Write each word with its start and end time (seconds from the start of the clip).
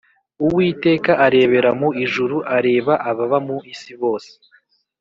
Uwiteka 0.45 1.11
arebera 1.25 1.69
mu 1.79 1.89
ijuru, 2.03 2.37
areba 2.57 2.93
ababa 3.09 3.37
mu 3.47 3.57
isi 3.73 3.93
bose 4.01 4.31